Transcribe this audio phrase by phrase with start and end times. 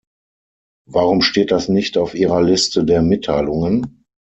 [0.87, 4.03] Warum steht das nicht auf Ihrer Liste der Mitteilungen?